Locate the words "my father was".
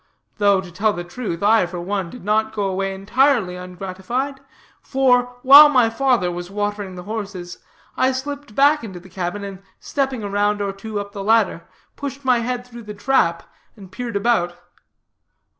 5.69-6.49